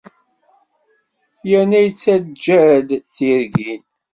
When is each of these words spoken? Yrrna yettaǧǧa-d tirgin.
Yrrna 1.49 1.79
yettaǧǧa-d 1.83 2.87
tirgin. 3.13 3.83